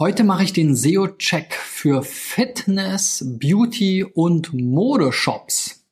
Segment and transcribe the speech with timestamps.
[0.00, 5.86] Heute mache ich den SEO-Check für Fitness, Beauty und Modeshops.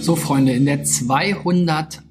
[0.00, 2.02] So Freunde, in der 208.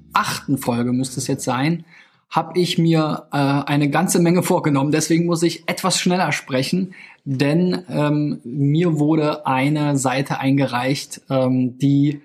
[0.58, 1.86] Folge müsste es jetzt sein,
[2.30, 4.92] habe ich mir äh, eine ganze Menge vorgenommen.
[4.92, 12.20] Deswegen muss ich etwas schneller sprechen, denn ähm, mir wurde eine Seite eingereicht, ähm, die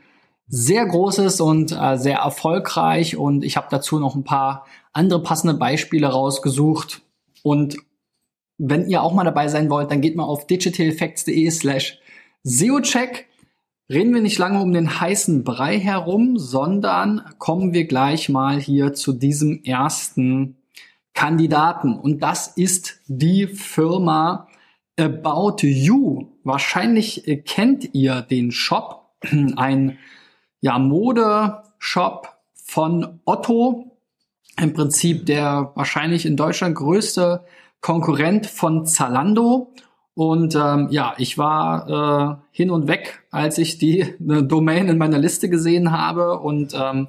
[0.47, 3.17] sehr groß ist und äh, sehr erfolgreich.
[3.17, 7.01] Und ich habe dazu noch ein paar andere passende Beispiele rausgesucht.
[7.43, 7.77] Und
[8.57, 11.99] wenn ihr auch mal dabei sein wollt, dann geht mal auf digitaleffects.de slash
[12.43, 13.28] SEOcheck
[13.91, 18.93] Reden wir nicht lange um den heißen Brei herum, sondern kommen wir gleich mal hier
[18.93, 20.57] zu diesem ersten
[21.15, 21.97] Kandidaten.
[21.97, 24.47] Und das ist die Firma
[24.99, 26.27] About You.
[26.43, 29.09] Wahrscheinlich kennt ihr den Shop,
[29.55, 29.97] ein
[30.61, 33.97] ja, Modeshop von Otto.
[34.61, 37.43] Im Prinzip der wahrscheinlich in Deutschland größte
[37.81, 39.73] Konkurrent von Zalando.
[40.19, 44.97] Und ähm, ja, ich war äh, hin und weg, als ich die eine Domain in
[44.97, 47.07] meiner Liste gesehen habe und ähm,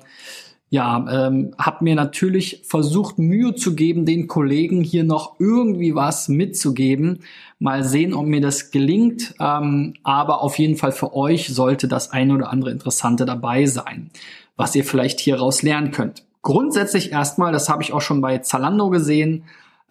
[0.69, 6.29] ja, ähm, habe mir natürlich versucht, Mühe zu geben, den Kollegen hier noch irgendwie was
[6.29, 7.25] mitzugeben.
[7.59, 9.35] Mal sehen, ob mir das gelingt.
[9.41, 14.13] Ähm, aber auf jeden Fall für euch sollte das ein oder andere Interessante dabei sein,
[14.57, 16.23] was ihr vielleicht hieraus lernen könnt.
[16.43, 19.43] Grundsätzlich erstmal, das habe ich auch schon bei Zalando gesehen,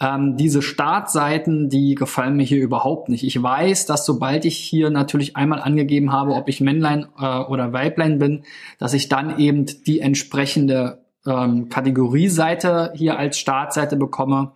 [0.02, 3.24] ähm, diese Startseiten, die gefallen mir hier überhaupt nicht.
[3.24, 7.74] Ich weiß, dass sobald ich hier natürlich einmal angegeben habe, ob ich Männlein äh, oder
[7.74, 8.44] Weiblein bin,
[8.78, 14.54] dass ich dann eben die entsprechende ähm, Kategorieseite hier als Startseite bekomme.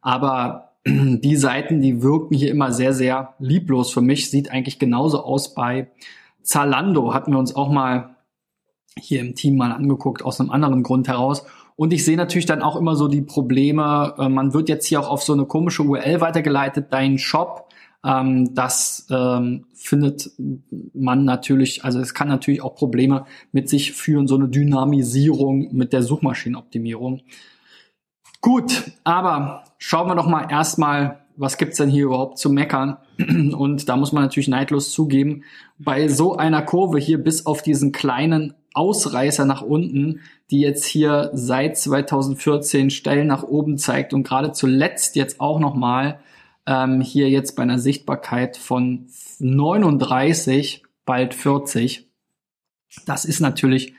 [0.00, 4.30] Aber die Seiten, die wirken hier immer sehr, sehr lieblos für mich.
[4.30, 5.88] Sieht eigentlich genauso aus bei
[6.42, 7.12] Zalando.
[7.12, 8.16] Hatten wir uns auch mal
[8.98, 11.44] hier im Team mal angeguckt, aus einem anderen Grund heraus.
[11.76, 15.00] Und ich sehe natürlich dann auch immer so die Probleme, äh, man wird jetzt hier
[15.00, 17.68] auch auf so eine komische URL weitergeleitet, dein Shop.
[18.02, 20.30] Ähm, das ähm, findet
[20.94, 25.92] man natürlich, also es kann natürlich auch Probleme mit sich führen, so eine Dynamisierung mit
[25.92, 27.20] der Suchmaschinenoptimierung.
[28.40, 32.96] Gut, aber schauen wir doch mal erstmal, was gibt's denn hier überhaupt zu meckern?
[33.18, 35.42] Und da muss man natürlich neidlos zugeben,
[35.78, 40.20] bei so einer Kurve hier bis auf diesen kleinen Ausreißer nach unten,
[40.50, 46.20] die jetzt hier seit 2014 steil nach oben zeigt und gerade zuletzt jetzt auch nochmal
[46.66, 49.06] ähm, hier jetzt bei einer Sichtbarkeit von
[49.38, 52.08] 39, bald 40.
[53.06, 53.94] Das ist natürlich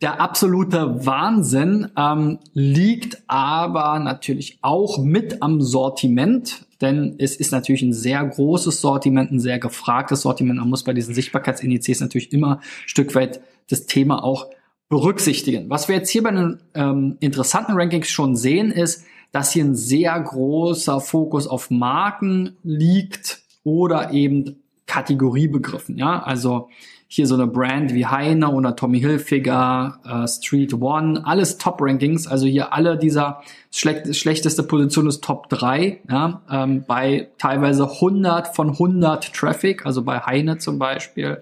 [0.00, 7.82] der absolute Wahnsinn, ähm, liegt aber natürlich auch mit am Sortiment, denn es ist natürlich
[7.82, 10.60] ein sehr großes Sortiment, ein sehr gefragtes Sortiment.
[10.60, 14.46] Man muss bei diesen Sichtbarkeitsindizes natürlich immer ein Stück weit das Thema auch
[14.88, 15.68] berücksichtigen.
[15.68, 19.74] Was wir jetzt hier bei den ähm, interessanten Rankings schon sehen, ist, dass hier ein
[19.74, 25.98] sehr großer Fokus auf Marken liegt oder eben Kategoriebegriffen.
[25.98, 26.68] Ja, also
[27.10, 32.26] hier so eine Brand wie Heine oder Tommy Hilfiger, äh, Street One, alles Top-Rankings.
[32.26, 38.54] Also hier alle dieser schlecht, schlechteste Position ist Top 3, ja, ähm, bei teilweise 100
[38.54, 41.40] von 100 Traffic, also bei Heine zum Beispiel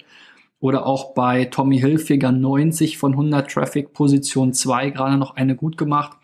[0.60, 5.76] oder auch bei Tommy Hilfiger 90 von 100 Traffic, Position 2 gerade noch eine gut
[5.76, 6.16] gemacht.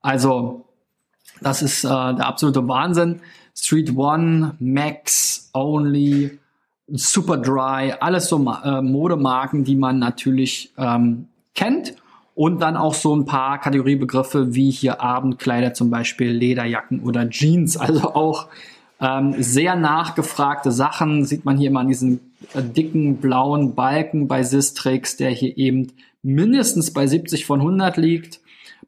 [0.00, 0.64] Also
[1.40, 3.20] das ist äh, der absolute Wahnsinn.
[3.54, 6.38] Street One, Max, Only,
[6.88, 11.94] Super Dry, alles so äh, Modemarken, die man natürlich ähm, kennt.
[12.34, 17.76] Und dann auch so ein paar Kategoriebegriffe wie hier Abendkleider zum Beispiel, Lederjacken oder Jeans.
[17.76, 18.48] Also auch
[19.00, 25.16] ähm, sehr nachgefragte Sachen sieht man hier immer an diesen dicken blauen Balken bei Sistrix,
[25.16, 25.92] der hier eben
[26.22, 28.40] mindestens bei 70 von 100 liegt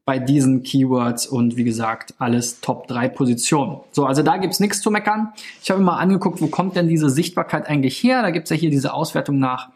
[0.04, 3.80] bei diesen Keywords und wie gesagt, alles Top 3 Positionen.
[3.90, 5.32] So, also da gibt's nichts zu meckern.
[5.62, 8.20] Ich habe mir mal angeguckt, wo kommt denn diese Sichtbarkeit eigentlich her?
[8.20, 9.70] Da gibt's ja hier diese Auswertung nach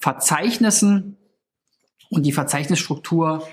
[0.00, 1.16] Verzeichnissen
[2.08, 3.46] und die Verzeichnisstruktur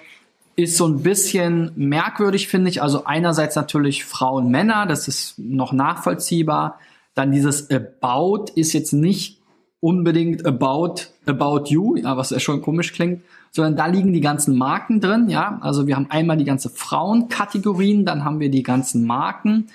[0.56, 2.82] ist so ein bisschen merkwürdig, finde ich.
[2.82, 6.80] Also einerseits natürlich Frauen, Männer, das ist noch nachvollziehbar.
[7.14, 9.37] Dann dieses About ist jetzt nicht
[9.80, 10.96] unbedingt About,
[11.26, 13.22] About You, ja, was ja schon komisch klingt,
[13.52, 15.60] sondern da liegen die ganzen Marken drin, ja.
[15.62, 19.68] Also wir haben einmal die ganze Frauenkategorien, dann haben wir die ganzen Marken.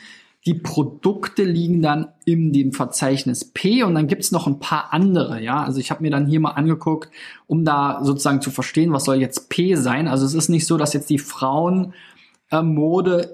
[0.45, 5.41] Die Produkte liegen dann in dem Verzeichnis P und dann gibt's noch ein paar andere,
[5.41, 5.63] ja.
[5.63, 7.11] Also ich habe mir dann hier mal angeguckt,
[7.47, 10.09] um da sozusagen zu verstehen, was soll jetzt P sein.
[10.09, 11.93] Also es ist nicht so, dass jetzt die Frauenmode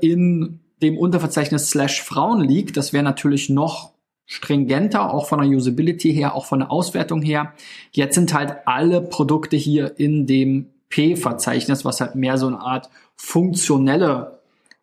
[0.03, 2.77] in dem Unterverzeichnis slash Frauen liegt.
[2.77, 3.93] Das wäre natürlich noch
[4.29, 7.55] stringenter, auch von der Usability her, auch von der Auswertung her.
[7.93, 12.91] Jetzt sind halt alle Produkte hier in dem P-Verzeichnis, was halt mehr so eine Art
[13.17, 14.39] funktionelle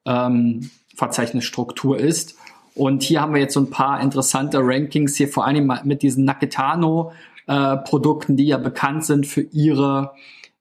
[0.05, 2.35] ähm, Verzeichnisstruktur ist.
[2.73, 6.25] Und hier haben wir jetzt so ein paar interessante Rankings hier, vor allem mit diesen
[6.25, 7.11] Naketano
[7.47, 7.77] äh,
[8.29, 10.13] die ja bekannt sind für ihre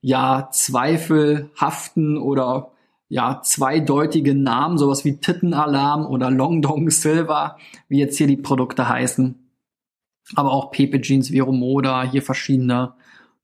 [0.03, 2.71] ja zweifelhaften oder
[3.09, 7.59] ja zweideutige Namen, sowas wie Tittenalarm oder Long Dong Silver,
[7.89, 9.39] wie jetzt hier die Produkte heißen.
[10.35, 12.95] Aber auch Pepe Jeans, Vero Moda, hier verschiedene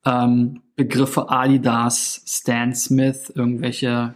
[0.05, 4.15] ähm, Begriffe Adidas, Stan Smith, irgendwelche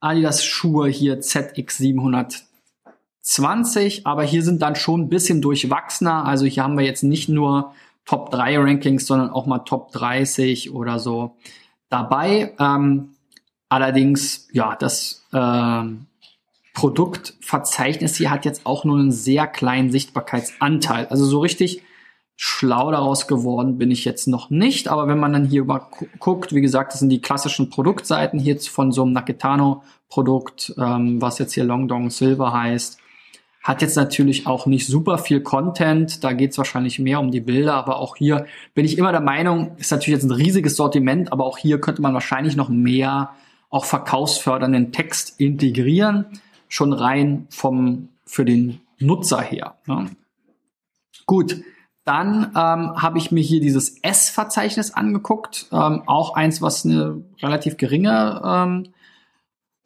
[0.00, 6.24] Adidas Schuhe hier ZX720, aber hier sind dann schon ein bisschen durchwachsener.
[6.24, 10.72] Also hier haben wir jetzt nicht nur Top 3 Rankings, sondern auch mal Top 30
[10.72, 11.36] oder so
[11.90, 12.56] dabei.
[12.58, 13.14] Ähm,
[13.68, 15.82] allerdings, ja, das äh,
[16.74, 21.06] Produktverzeichnis hier hat jetzt auch nur einen sehr kleinen Sichtbarkeitsanteil.
[21.06, 21.82] Also so richtig
[22.40, 26.54] schlau daraus geworden bin ich jetzt noch nicht, aber wenn man dann hier über guckt,
[26.54, 31.54] wie gesagt, das sind die klassischen Produktseiten hier von so einem Naketano-Produkt, ähm, was jetzt
[31.54, 32.98] hier Long Dong Silver heißt,
[33.64, 37.40] hat jetzt natürlich auch nicht super viel Content, da geht es wahrscheinlich mehr um die
[37.40, 41.32] Bilder, aber auch hier bin ich immer der Meinung, ist natürlich jetzt ein riesiges Sortiment,
[41.32, 43.30] aber auch hier könnte man wahrscheinlich noch mehr
[43.70, 46.26] auch verkaufsfördernden Text integrieren,
[46.68, 49.76] schon rein vom für den Nutzer her.
[49.86, 50.10] Ne?
[51.26, 51.62] Gut,
[52.04, 57.76] dann ähm, habe ich mir hier dieses S-Verzeichnis angeguckt, ähm, auch eins, was eine relativ
[57.76, 58.92] geringe ähm,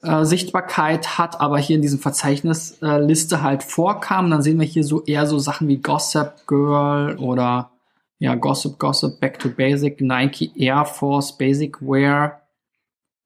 [0.03, 4.31] äh, Sichtbarkeit hat, aber hier in diesem Verzeichnisliste äh, halt vorkam.
[4.31, 7.71] Dann sehen wir hier so eher so Sachen wie Gossip Girl oder
[8.19, 12.42] ja Gossip Gossip Back to Basic, Nike Air Force Basic Wear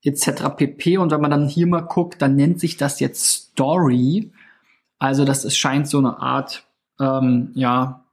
[0.03, 0.57] etc.
[0.57, 0.99] pp.
[0.99, 4.33] Und wenn man dann hier mal guckt, dann nennt sich das jetzt Story.
[4.99, 6.65] Also das ist, scheint so eine Art
[7.01, 8.07] ähm, ja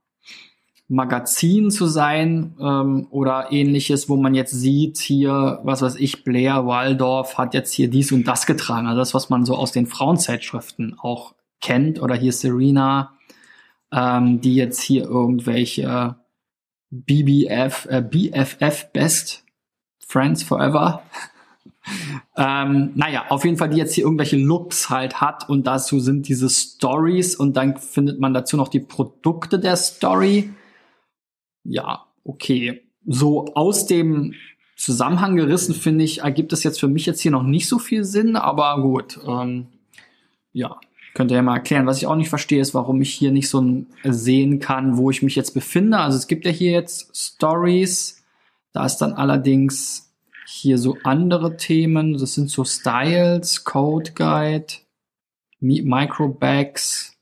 [0.88, 6.66] Magazin zu sein ähm, oder ähnliches, wo man jetzt sieht, hier, was weiß ich, Blair
[6.66, 8.86] Waldorf hat jetzt hier dies und das getragen.
[8.86, 12.00] Also das, was man so aus den Frauenzeitschriften auch kennt.
[12.02, 13.14] Oder hier Serena,
[13.92, 16.16] ähm, die jetzt hier irgendwelche
[16.90, 19.44] BBF, äh, BFF Best
[20.06, 21.02] Friends Forever.
[22.36, 26.28] Ähm, naja, auf jeden Fall, die jetzt hier irgendwelche Looks halt hat und dazu sind
[26.28, 30.50] diese Stories und dann findet man dazu noch die Produkte der Story
[31.64, 32.82] ja, okay.
[33.06, 34.34] So aus dem
[34.76, 38.04] Zusammenhang gerissen, finde ich, ergibt es jetzt für mich jetzt hier noch nicht so viel
[38.04, 39.18] Sinn, aber gut.
[39.26, 39.66] Ähm,
[40.52, 40.78] ja,
[41.14, 41.86] könnt ihr ja mal erklären.
[41.86, 45.22] Was ich auch nicht verstehe, ist, warum ich hier nicht so sehen kann, wo ich
[45.22, 45.98] mich jetzt befinde.
[45.98, 48.24] Also es gibt ja hier jetzt Stories.
[48.72, 50.13] Da ist dann allerdings
[50.46, 52.16] hier so andere Themen.
[52.18, 54.66] Das sind so Styles, Code Guide,
[55.60, 57.16] Microbags,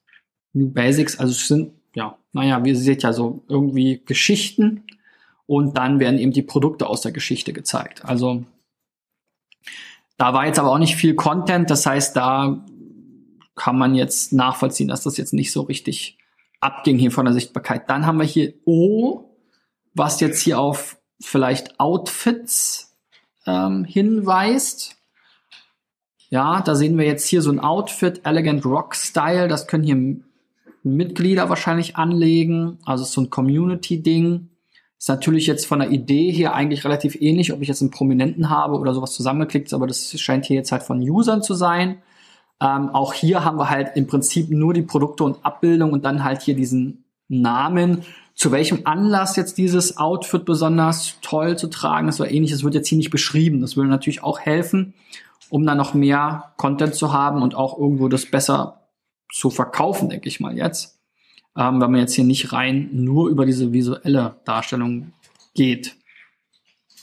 [0.53, 1.19] New Basics.
[1.19, 4.85] Also es sind ja, naja, wie ihr seht ja so irgendwie Geschichten
[5.47, 8.05] und dann werden eben die Produkte aus der Geschichte gezeigt.
[8.05, 8.45] Also
[10.17, 12.65] da war jetzt aber auch nicht viel Content, das heißt, da
[13.55, 16.19] kann man jetzt nachvollziehen, dass das jetzt nicht so richtig
[16.61, 17.91] abging hier von der Sichtbarkeit.
[17.91, 19.37] Dann haben wir hier O,
[19.95, 22.92] was jetzt hier auf vielleicht Outfits
[23.47, 24.97] ähm, hinweist.
[26.31, 29.49] Ja, da sehen wir jetzt hier so ein Outfit, Elegant Rock Style.
[29.49, 30.17] Das können hier
[30.83, 32.79] Mitglieder wahrscheinlich anlegen.
[32.85, 34.49] Also so ein Community-Ding.
[34.99, 38.51] Ist natürlich jetzt von der Idee her eigentlich relativ ähnlich, ob ich jetzt einen Prominenten
[38.51, 42.01] habe oder sowas zusammengeklickt, aber das scheint hier jetzt halt von Usern zu sein.
[42.61, 46.23] Ähm, auch hier haben wir halt im Prinzip nur die Produkte und Abbildung und dann
[46.23, 48.05] halt hier diesen Namen.
[48.35, 52.89] Zu welchem Anlass jetzt dieses Outfit besonders toll zu tragen ist oder ähnliches, wird jetzt
[52.89, 53.61] hier nicht beschrieben.
[53.61, 54.95] Das würde natürlich auch helfen,
[55.51, 58.81] um dann noch mehr Content zu haben und auch irgendwo das besser
[59.33, 60.99] zu verkaufen, denke ich mal jetzt.
[61.57, 65.13] Ähm, wenn man jetzt hier nicht rein nur über diese visuelle Darstellung
[65.55, 65.97] geht.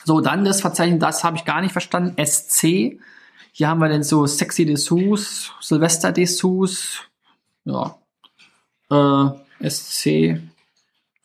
[0.05, 2.15] So, dann das Verzeichnis, das habe ich gar nicht verstanden.
[2.24, 3.00] SC.
[3.51, 7.01] Hier haben wir denn so Sexy Dessous, Silvester Dessous,
[7.65, 7.95] ja,
[8.89, 10.39] äh, SC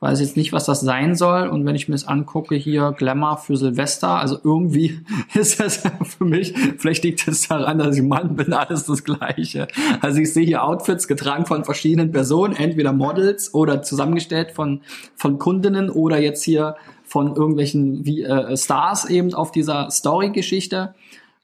[0.04, 1.49] weiß jetzt nicht, was das sein soll.
[1.49, 5.00] Und wenn ich mir das angucke, hier Glamour für Silvester, also irgendwie
[5.34, 9.02] ist das für mich, vielleicht liegt es das daran, dass ich Mann bin, alles das
[9.02, 9.66] Gleiche.
[10.02, 14.82] Also ich sehe hier Outfits getragen von verschiedenen Personen, entweder Models oder zusammengestellt von,
[15.16, 20.94] von Kundinnen oder jetzt hier von irgendwelchen wie, äh, Stars eben auf dieser Story-Geschichte.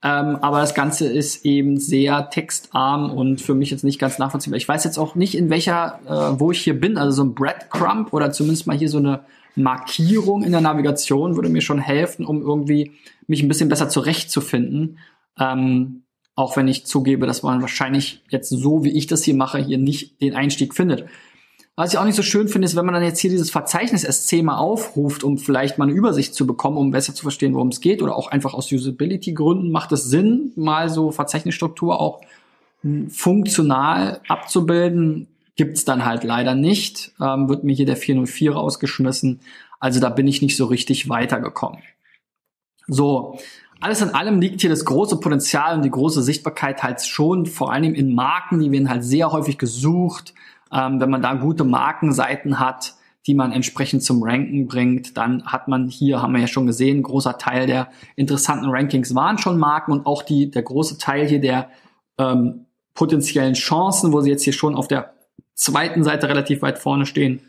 [0.02, 4.56] Ähm, aber das Ganze ist eben sehr textarm und für mich jetzt nicht ganz nachvollziehbar.
[4.56, 6.96] Ich weiß jetzt auch nicht, in welcher, äh, wo ich hier bin.
[6.96, 9.24] Also so ein Breadcrumb oder zumindest mal hier so eine
[9.56, 12.92] Markierung in der Navigation würde mir schon helfen, um irgendwie
[13.26, 14.98] mich ein bisschen besser zurechtzufinden.
[15.38, 16.04] Ähm,
[16.34, 19.76] auch wenn ich zugebe, dass man wahrscheinlich jetzt so, wie ich das hier mache, hier
[19.76, 21.04] nicht den Einstieg findet.
[21.80, 24.02] Was ich auch nicht so schön finde, ist, wenn man dann jetzt hier dieses Verzeichnis
[24.02, 27.68] SC mal aufruft, um vielleicht mal eine Übersicht zu bekommen, um besser zu verstehen, worum
[27.68, 32.20] es geht, oder auch einfach aus Usability-Gründen macht es Sinn, mal so Verzeichnisstruktur auch
[33.08, 35.26] funktional abzubilden.
[35.56, 37.12] Gibt's dann halt leider nicht.
[37.18, 39.40] Ähm, wird mir hier der 404 rausgeschmissen.
[39.78, 41.78] Also da bin ich nicht so richtig weitergekommen.
[42.88, 43.38] So,
[43.80, 47.72] alles in allem liegt hier das große Potenzial und die große Sichtbarkeit halt schon vor
[47.72, 50.34] allem in Marken, die werden halt sehr häufig gesucht
[50.72, 52.94] ähm, wenn man da gute Markenseiten hat,
[53.26, 57.02] die man entsprechend zum Ranken bringt, dann hat man hier, haben wir ja schon gesehen,
[57.02, 61.40] großer Teil der interessanten Rankings waren schon Marken und auch die, der große Teil hier
[61.40, 61.68] der
[62.18, 65.12] ähm, potenziellen Chancen, wo sie jetzt hier schon auf der
[65.54, 67.40] zweiten Seite relativ weit vorne stehen.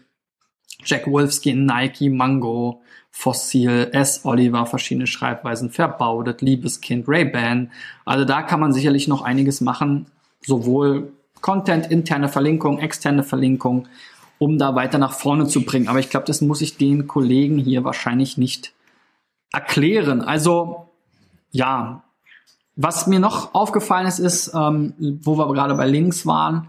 [0.84, 4.22] Jack Wolfskin, Nike, Mango, Fossil, S.
[4.24, 7.72] Oliver, verschiedene Schreibweisen, Verbaudet, Liebeskind, Ray-Ban.
[8.06, 10.08] Also da kann man sicherlich noch einiges machen,
[10.42, 13.88] sowohl Content, interne Verlinkung, externe Verlinkung,
[14.38, 15.88] um da weiter nach vorne zu bringen.
[15.88, 18.74] Aber ich glaube, das muss ich den Kollegen hier wahrscheinlich nicht
[19.52, 20.22] erklären.
[20.22, 20.90] Also
[21.52, 22.04] ja,
[22.76, 24.94] was mir noch aufgefallen ist, ist, ähm,
[25.24, 26.68] wo wir gerade bei Links waren,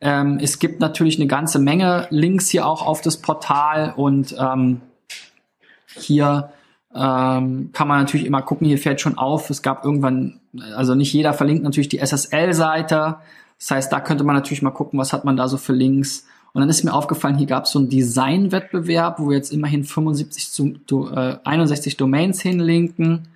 [0.00, 4.80] ähm, es gibt natürlich eine ganze Menge Links hier auch auf das Portal und ähm,
[5.96, 6.50] hier
[6.94, 10.40] ähm, kann man natürlich immer gucken, hier fällt schon auf, es gab irgendwann,
[10.76, 13.16] also nicht jeder verlinkt natürlich die SSL-Seite,
[13.64, 16.26] das heißt, da könnte man natürlich mal gucken, was hat man da so für Links.
[16.52, 19.84] Und dann ist mir aufgefallen, hier gab es so einen Design-Wettbewerb, wo wir jetzt immerhin
[19.84, 23.28] 75 zu, zu äh, 61 Domains hinlinken.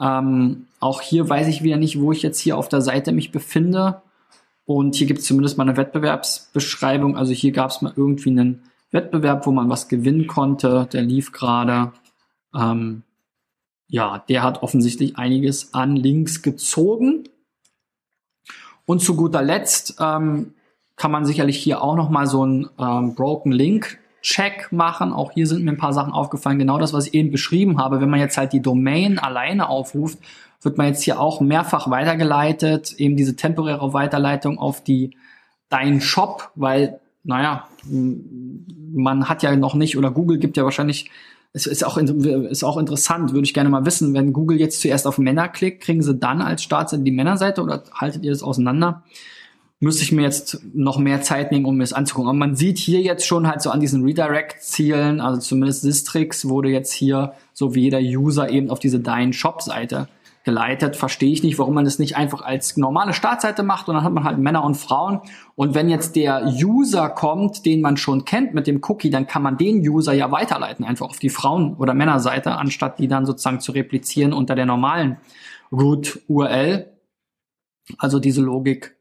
[0.00, 3.30] Ähm, auch hier weiß ich wieder nicht, wo ich jetzt hier auf der Seite mich
[3.30, 4.02] befinde.
[4.66, 7.16] Und hier gibt es zumindest mal eine Wettbewerbsbeschreibung.
[7.16, 10.88] Also hier gab es mal irgendwie einen Wettbewerb, wo man was gewinnen konnte.
[10.92, 11.92] Der lief gerade.
[12.52, 13.04] Ähm,
[13.86, 17.28] ja, der hat offensichtlich einiges an Links gezogen.
[18.88, 20.54] Und zu guter Letzt ähm,
[20.96, 25.12] kann man sicherlich hier auch noch mal so einen ähm, Broken Link Check machen.
[25.12, 26.58] Auch hier sind mir ein paar Sachen aufgefallen.
[26.58, 28.00] Genau das, was ich eben beschrieben habe.
[28.00, 30.20] Wenn man jetzt halt die Domain alleine aufruft,
[30.62, 32.94] wird man jetzt hier auch mehrfach weitergeleitet.
[32.96, 35.10] Eben diese temporäre Weiterleitung auf die
[35.68, 41.10] dein Shop, weil, naja, man hat ja noch nicht oder Google gibt ja wahrscheinlich
[41.52, 45.06] es ist auch, ist auch interessant, würde ich gerne mal wissen, wenn Google jetzt zuerst
[45.06, 49.02] auf Männer klickt, kriegen sie dann als Startseite die Männerseite oder haltet ihr das auseinander?
[49.80, 52.28] Müsste ich mir jetzt noch mehr Zeit nehmen, um mir das anzugucken.
[52.28, 56.68] Aber man sieht hier jetzt schon halt so an diesen Redirect-Zielen, also zumindest Sistrix wurde
[56.68, 60.08] jetzt hier, so wie jeder User eben auf diese Dein Shop-Seite
[60.44, 60.96] geleitet.
[60.96, 64.12] Verstehe ich nicht, warum man das nicht einfach als normale Startseite macht und dann hat
[64.12, 65.20] man halt Männer und Frauen.
[65.54, 69.42] Und wenn jetzt der User kommt, den man schon kennt mit dem Cookie, dann kann
[69.42, 73.60] man den User ja weiterleiten, einfach auf die Frauen- oder Männerseite, anstatt die dann sozusagen
[73.60, 75.18] zu replizieren unter der normalen
[75.72, 76.92] Root URL.
[77.98, 78.96] Also diese Logik,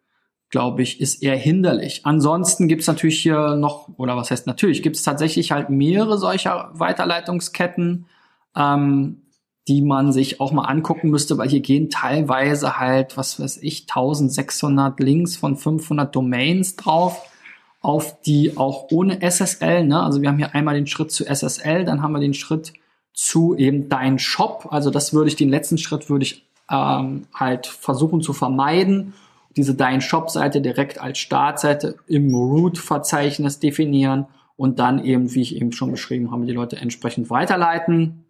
[0.49, 2.01] glaube ich, ist eher hinderlich.
[2.05, 6.17] Ansonsten gibt es natürlich hier noch, oder was heißt natürlich, gibt es tatsächlich halt mehrere
[6.17, 8.05] solcher Weiterleitungsketten.
[8.55, 9.21] Ähm,
[9.67, 13.81] die man sich auch mal angucken müsste, weil hier gehen teilweise halt, was weiß ich,
[13.83, 17.21] 1600 Links von 500 Domains drauf,
[17.81, 20.01] auf die auch ohne SSL, ne?
[20.01, 22.73] Also wir haben hier einmal den Schritt zu SSL, dann haben wir den Schritt
[23.13, 24.67] zu eben dein Shop.
[24.71, 29.13] Also das würde ich, den letzten Schritt würde ich ähm, halt versuchen zu vermeiden.
[29.55, 35.71] Diese dein Shop-Seite direkt als Startseite im Root-Verzeichnis definieren und dann eben, wie ich eben
[35.71, 38.26] schon beschrieben habe, die Leute entsprechend weiterleiten.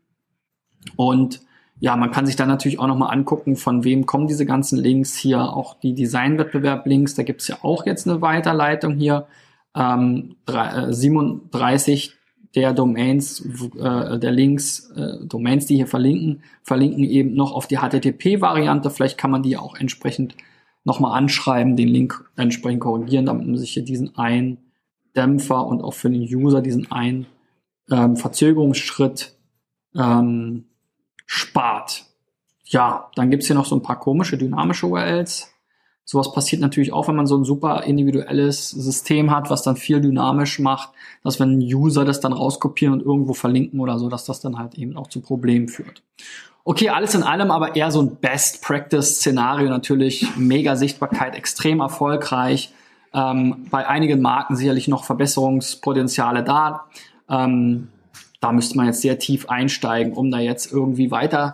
[0.95, 1.41] Und
[1.79, 5.15] ja, man kann sich dann natürlich auch nochmal angucken, von wem kommen diese ganzen Links
[5.15, 9.27] hier, auch die Designwettbewerb-Links, da gibt's ja auch jetzt eine Weiterleitung hier.
[9.75, 12.17] Ähm, 37 äh,
[12.55, 13.41] der Domains,
[13.77, 18.89] äh, der Links, äh, Domains, die hier verlinken, verlinken eben noch auf die HTTP-Variante.
[18.89, 20.35] Vielleicht kann man die auch entsprechend
[20.83, 24.57] nochmal anschreiben, den Link entsprechend korrigieren, damit man sich hier diesen einen
[25.15, 27.27] Dämpfer und auch für den User diesen einen
[27.91, 29.36] ähm, Verzögerungsschritt
[29.97, 30.65] ähm,
[31.25, 32.05] spart.
[32.65, 35.53] Ja, dann gibt's hier noch so ein paar komische, dynamische URLs.
[36.03, 39.99] Sowas passiert natürlich auch, wenn man so ein super individuelles System hat, was dann viel
[39.99, 44.39] dynamisch macht, dass wenn User das dann rauskopieren und irgendwo verlinken oder so, dass das
[44.39, 46.03] dann halt eben auch zu Problemen führt.
[46.63, 50.35] Okay, alles in allem aber eher so ein Best-Practice-Szenario natürlich.
[50.37, 52.73] Mega Sichtbarkeit, extrem erfolgreich.
[53.13, 56.85] Ähm, bei einigen Marken sicherlich noch Verbesserungspotenziale da.
[57.29, 57.89] Ähm,
[58.39, 61.53] da müsste man jetzt sehr tief einsteigen, um da jetzt irgendwie weitere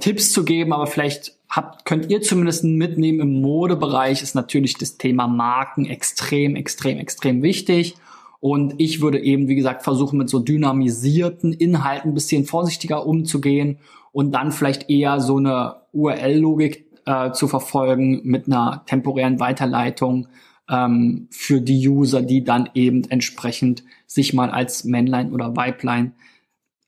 [0.00, 0.72] Tipps zu geben.
[0.72, 6.56] Aber vielleicht habt, könnt ihr zumindest mitnehmen, im Modebereich ist natürlich das Thema Marken extrem,
[6.56, 7.96] extrem, extrem wichtig.
[8.40, 13.78] Und ich würde eben, wie gesagt, versuchen, mit so dynamisierten Inhalten ein bisschen vorsichtiger umzugehen
[14.12, 20.28] und dann vielleicht eher so eine URL-Logik äh, zu verfolgen mit einer temporären Weiterleitung
[20.68, 26.14] ähm, für die User, die dann eben entsprechend sich mal als Männlein oder Weiblein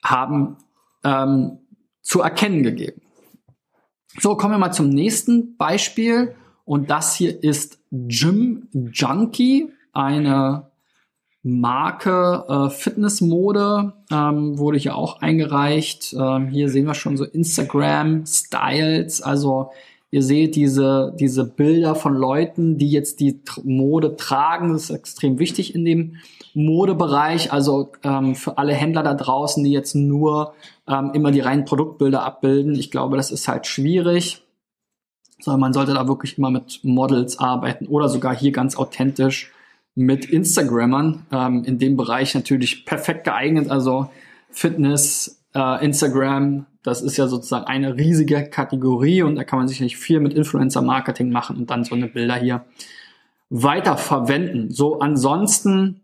[0.02, 0.56] haben
[1.04, 1.58] ähm,
[2.02, 3.02] zu erkennen gegeben.
[4.18, 6.34] So, kommen wir mal zum nächsten Beispiel.
[6.64, 10.70] Und das hier ist Gym Junkie, eine
[11.42, 16.14] Marke äh, Fitnessmode, ähm, wurde hier auch eingereicht.
[16.18, 19.70] Ähm, hier sehen wir schon so Instagram Styles, also
[20.10, 24.72] Ihr seht diese, diese Bilder von Leuten, die jetzt die Mode tragen.
[24.72, 26.16] Das ist extrem wichtig in dem
[26.54, 27.52] Modebereich.
[27.52, 30.54] Also ähm, für alle Händler da draußen, die jetzt nur
[30.86, 32.74] ähm, immer die reinen Produktbilder abbilden.
[32.74, 34.42] Ich glaube, das ist halt schwierig.
[35.40, 39.52] Sondern man sollte da wirklich immer mit Models arbeiten oder sogar hier ganz authentisch
[39.94, 41.26] mit Instagrammern.
[41.30, 43.70] Ähm, in dem Bereich natürlich perfekt geeignet.
[43.70, 44.08] Also
[44.50, 49.96] Fitness, äh, Instagram, das ist ja sozusagen eine riesige Kategorie und da kann man sicherlich
[49.96, 52.64] viel mit Influencer-Marketing machen und dann so eine Bilder hier
[53.50, 54.70] weiter verwenden.
[54.70, 56.02] So, ansonsten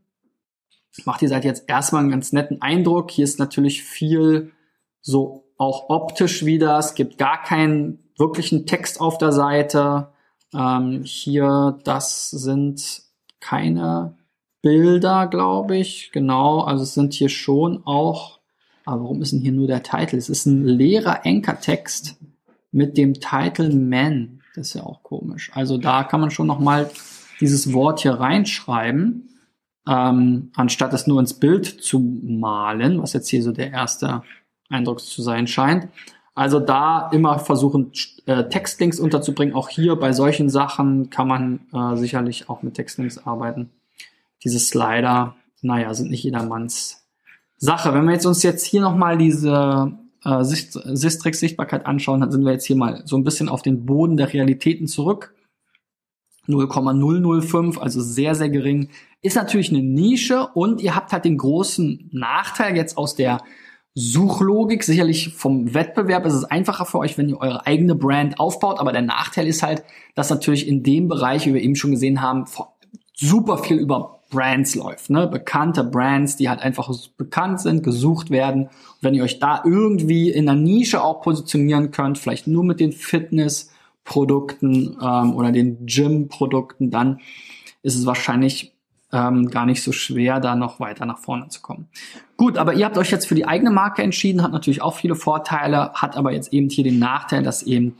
[1.04, 3.10] macht die Seite jetzt erstmal einen ganz netten Eindruck.
[3.10, 4.52] Hier ist natürlich viel
[5.00, 6.78] so auch optisch wieder.
[6.78, 10.08] Es gibt gar keinen wirklichen Text auf der Seite.
[10.54, 13.02] Ähm, hier, das sind
[13.40, 14.16] keine
[14.62, 16.10] Bilder, glaube ich.
[16.12, 18.38] Genau, also es sind hier schon auch
[18.84, 20.16] aber warum ist denn hier nur der Titel?
[20.16, 22.16] Es ist ein leerer Anchor-Text
[22.70, 24.40] mit dem Titel Man.
[24.54, 25.50] Das ist ja auch komisch.
[25.54, 26.90] Also da kann man schon noch mal
[27.40, 29.28] dieses Wort hier reinschreiben,
[29.88, 34.22] ähm, anstatt es nur ins Bild zu malen, was jetzt hier so der erste
[34.68, 35.88] Eindruck zu sein scheint.
[36.34, 37.92] Also da immer versuchen,
[38.26, 39.54] äh, Textlinks unterzubringen.
[39.54, 43.70] Auch hier bei solchen Sachen kann man äh, sicherlich auch mit Textlinks arbeiten.
[44.42, 47.03] Diese Slider, naja, sind nicht jedermanns
[47.64, 47.94] Sache.
[47.94, 49.92] Wenn wir jetzt uns jetzt hier nochmal diese
[50.24, 54.16] äh, Sistrix-Sichtbarkeit anschauen, dann sind wir jetzt hier mal so ein bisschen auf den Boden
[54.16, 55.34] der Realitäten zurück.
[56.46, 58.90] 0,005, also sehr, sehr gering.
[59.22, 63.40] Ist natürlich eine Nische und ihr habt halt den großen Nachteil jetzt aus der
[63.94, 64.84] Suchlogik.
[64.84, 68.92] Sicherlich vom Wettbewerb ist es einfacher für euch, wenn ihr eure eigene Brand aufbaut, aber
[68.92, 69.84] der Nachteil ist halt,
[70.14, 72.44] dass natürlich in dem Bereich, wie wir eben schon gesehen haben,
[73.14, 75.28] super viel über Brands läuft, ne?
[75.28, 78.64] Bekannte Brands, die halt einfach bekannt sind, gesucht werden.
[78.64, 82.80] Und wenn ihr euch da irgendwie in der Nische auch positionieren könnt, vielleicht nur mit
[82.80, 87.20] den Fitnessprodukten ähm, oder den Gym-Produkten, dann
[87.82, 88.72] ist es wahrscheinlich
[89.12, 91.86] ähm, gar nicht so schwer, da noch weiter nach vorne zu kommen.
[92.36, 95.14] Gut, aber ihr habt euch jetzt für die eigene Marke entschieden, hat natürlich auch viele
[95.14, 97.94] Vorteile, hat aber jetzt eben hier den Nachteil, dass eben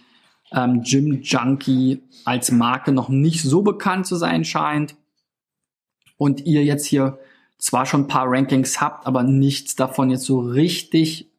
[0.53, 4.97] ähm, Gym Junkie als Marke noch nicht so bekannt zu sein scheint
[6.25, 7.19] und ihr jetzt hier
[7.59, 11.31] zwar schon ein paar Rankings habt, aber nichts davon jetzt so richtig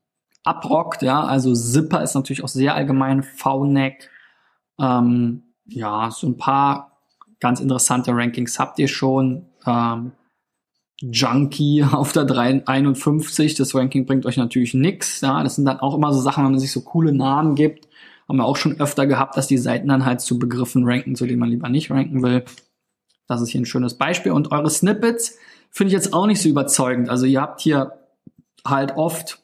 [0.44, 4.12] abrockt, ja, also Zipper ist natürlich auch sehr allgemein, V-Neck,
[4.80, 7.00] ähm, ja, so ein paar
[7.40, 10.12] ganz interessante Rankings habt ihr schon, ähm,
[11.02, 15.96] Junkie auf der 351, das Ranking bringt euch natürlich nix, ja, das sind dann auch
[15.96, 17.88] immer so Sachen, wenn man sich so coole Namen gibt,
[18.30, 21.26] haben wir auch schon öfter gehabt, dass die Seiten dann halt zu Begriffen ranken, zu
[21.26, 22.46] denen man lieber nicht ranken will.
[23.28, 24.32] Das ist hier ein schönes Beispiel.
[24.32, 25.38] Und eure Snippets
[25.72, 27.10] finde ich jetzt auch nicht so überzeugend.
[27.10, 28.00] Also ihr habt hier
[28.66, 29.40] halt oft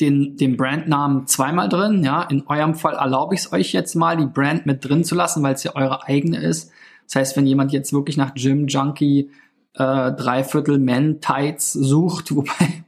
[0.00, 2.04] den, den Brandnamen zweimal drin.
[2.04, 5.14] Ja, in eurem Fall erlaube ich es euch jetzt mal, die Brand mit drin zu
[5.14, 6.70] lassen, weil es ja eure eigene ist.
[7.06, 9.30] Das heißt, wenn jemand jetzt wirklich nach Gym Junkie
[9.74, 12.84] äh, Dreiviertel Men Tights sucht, wobei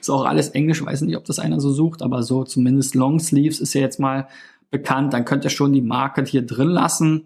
[0.00, 3.18] ist auch alles Englisch, weiß nicht, ob das einer so sucht, aber so zumindest Long
[3.18, 4.28] Sleeves ist ja jetzt mal
[4.70, 7.24] bekannt, dann könnt ihr schon die Marke hier drin lassen.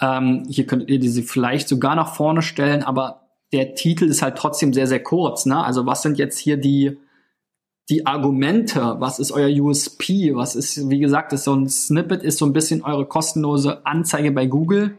[0.00, 4.36] Ähm, hier könntet ihr diese vielleicht sogar nach vorne stellen, aber der Titel ist halt
[4.36, 5.46] trotzdem sehr, sehr kurz.
[5.46, 5.62] Ne?
[5.62, 6.98] Also was sind jetzt hier die,
[7.88, 8.96] die Argumente?
[8.98, 10.34] Was ist euer USP?
[10.34, 14.30] Was ist, wie gesagt, ist so ein Snippet, ist so ein bisschen eure kostenlose Anzeige
[14.30, 14.98] bei Google.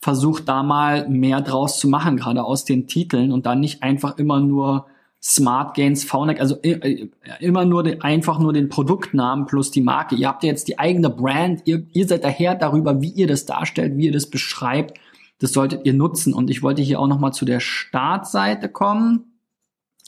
[0.00, 4.18] Versucht da mal mehr draus zu machen, gerade aus den Titeln und dann nicht einfach
[4.18, 4.86] immer nur
[5.22, 7.08] Smart Gains VNEC, also äh,
[7.40, 10.14] immer nur den, einfach nur den Produktnamen plus die Marke.
[10.14, 13.44] Ihr habt ja jetzt die eigene Brand, ihr, ihr seid daher darüber, wie ihr das
[13.46, 14.98] darstellt, wie ihr das beschreibt.
[15.38, 16.32] Das solltet ihr nutzen.
[16.32, 19.38] Und ich wollte hier auch nochmal zu der Startseite kommen.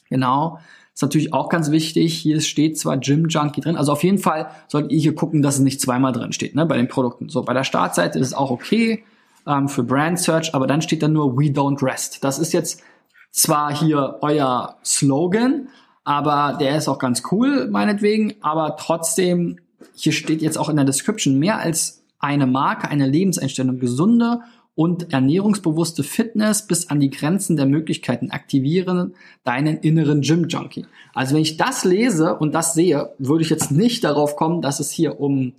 [0.09, 0.59] Genau.
[0.95, 2.15] Ist natürlich auch ganz wichtig.
[2.19, 3.77] Hier steht zwar Gym Junkie drin.
[3.77, 6.67] Also auf jeden Fall solltet ihr hier gucken, dass es nicht zweimal drin steht, ne,
[6.67, 7.29] bei den Produkten.
[7.29, 9.05] So, bei der Startseite ist es auch okay
[9.47, 12.25] ähm, für Brand Search, aber dann steht da nur We Don't Rest.
[12.25, 12.83] Das ist jetzt
[13.31, 15.69] zwar hier euer Slogan,
[16.05, 19.59] aber der ist auch ganz cool, meinetwegen, aber trotzdem,
[19.95, 24.41] hier steht jetzt auch in der Description mehr als eine Marke, eine Lebenseinstellung, gesunde
[24.75, 30.87] und ernährungsbewusste Fitness bis an die Grenzen der Möglichkeiten aktivieren deinen inneren Gym Junkie.
[31.15, 34.79] Also wenn ich das lese und das sehe, würde ich jetzt nicht darauf kommen, dass
[34.79, 35.55] es hier um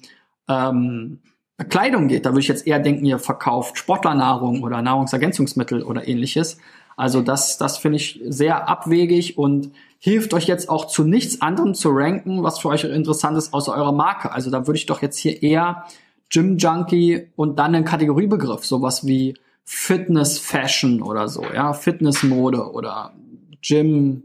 [0.47, 1.19] ähm,
[1.67, 6.57] Kleidung geht, da würde ich jetzt eher denken, ihr verkauft Sportlernahrung oder Nahrungsergänzungsmittel oder ähnliches.
[6.99, 11.73] Also das, das finde ich sehr abwegig und hilft euch jetzt auch zu nichts anderem
[11.73, 14.33] zu ranken, was für euch interessant ist, außer eurer Marke.
[14.33, 15.85] Also da würde ich doch jetzt hier eher
[16.29, 22.69] Gym Junkie und dann einen Kategoriebegriff, sowas wie Fitness Fashion oder so, ja, Fitness Mode
[22.69, 23.13] oder
[23.61, 24.23] Gym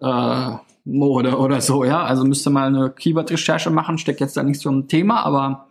[0.00, 0.50] äh,
[0.86, 2.04] Mode oder so, ja.
[2.04, 5.66] Also müsste mal eine Keyword-Recherche machen, steckt jetzt da nicht so im Thema, aber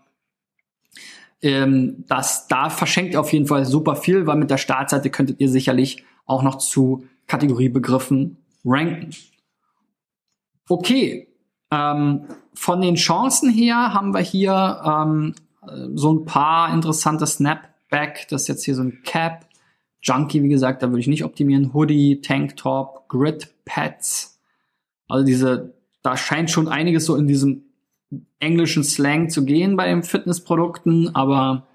[1.42, 5.40] ähm, das, da verschenkt ihr auf jeden Fall super viel, weil mit der Startseite könntet
[5.40, 9.12] ihr sicherlich auch noch zu Kategoriebegriffen ranken.
[10.68, 11.28] Okay,
[11.72, 15.36] ähm, von den Chancen her haben wir hier ähm,
[15.96, 18.28] so ein paar interessante Snapback.
[18.30, 19.46] Das ist jetzt hier so ein Cap.
[20.02, 21.74] Junkie, wie gesagt, da würde ich nicht optimieren.
[21.74, 24.40] Hoodie, Tanktop, Grid Pads.
[25.08, 27.64] Also diese, da scheint schon einiges so in diesem
[28.40, 31.68] englischen Slang zu gehen bei den Fitnessprodukten, aber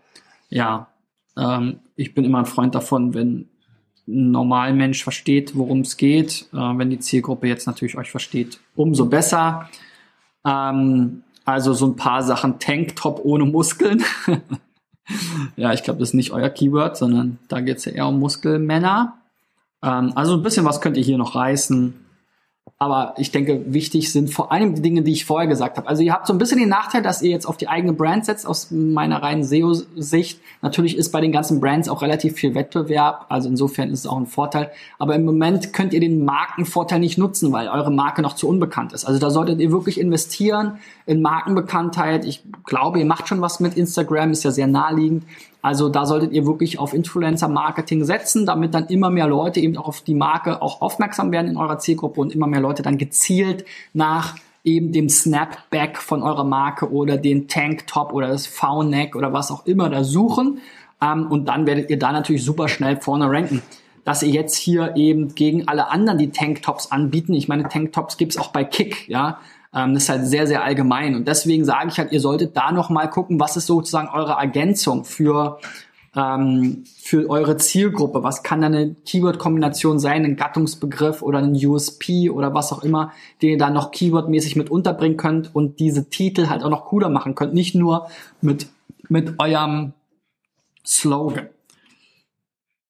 [0.49, 0.88] ja,
[1.37, 3.49] ähm, ich bin immer ein Freund davon, wenn
[4.09, 6.47] ein Normalmensch versteht, worum es geht.
[6.53, 9.69] Äh, wenn die Zielgruppe jetzt natürlich euch versteht, umso besser.
[10.45, 14.03] Ähm, also so ein paar Sachen Tanktop ohne Muskeln.
[15.57, 18.19] ja, ich glaube, das ist nicht euer Keyword, sondern da geht es ja eher um
[18.19, 19.19] Muskelmänner.
[19.83, 22.06] Ähm, also ein bisschen was könnt ihr hier noch reißen.
[22.79, 25.88] Aber ich denke, wichtig sind vor allem die Dinge, die ich vorher gesagt habe.
[25.88, 28.26] Also ihr habt so ein bisschen den Nachteil, dass ihr jetzt auf die eigene Brand
[28.26, 30.40] setzt, aus meiner reinen SEO-Sicht.
[30.61, 33.26] Natürlich ist bei den ganzen Brands auch relativ viel Wettbewerb.
[33.31, 34.70] Also insofern ist es auch ein Vorteil.
[34.98, 38.92] Aber im Moment könnt ihr den Markenvorteil nicht nutzen, weil eure Marke noch zu unbekannt
[38.92, 39.07] ist.
[39.07, 42.26] Also da solltet ihr wirklich investieren in Markenbekanntheit.
[42.26, 45.24] Ich glaube, ihr macht schon was mit Instagram, ist ja sehr naheliegend.
[45.66, 49.88] Also da solltet ihr wirklich auf Influencer-Marketing setzen, damit dann immer mehr Leute eben auch
[49.88, 53.64] auf die Marke auch aufmerksam werden in eurer Zielgruppe und immer mehr Leute dann gezielt
[53.92, 59.50] nach eben dem Snapback von eurer Marke oder den Tanktop oder das V-Neck oder was
[59.50, 60.59] auch immer da suchen.
[61.02, 63.61] Ähm, und dann werdet ihr da natürlich super schnell vorne ranken
[64.05, 67.35] dass ihr jetzt hier eben gegen alle anderen die Tanktops anbieten.
[67.35, 69.40] Ich meine, Tanktops gibt's auch bei Kick, ja.
[69.77, 71.15] Ähm, das ist halt sehr, sehr allgemein.
[71.15, 75.05] Und deswegen sage ich halt, ihr solltet da nochmal gucken, was ist sozusagen eure Ergänzung
[75.05, 75.61] für,
[76.17, 78.23] ähm, für eure Zielgruppe.
[78.23, 83.12] Was kann da eine Keyword-Kombination sein, ein Gattungsbegriff oder ein USP oder was auch immer,
[83.43, 87.11] den ihr da noch keywordmäßig mit unterbringen könnt und diese Titel halt auch noch cooler
[87.11, 87.53] machen könnt.
[87.53, 88.09] Nicht nur
[88.41, 88.69] mit,
[89.11, 89.93] mit eurem
[90.87, 91.49] Slogan.